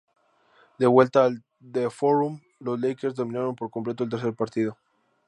[0.79, 1.43] De vuelta al
[1.73, 4.75] The Forum, los Lakers dominaron por completo el tercer partido.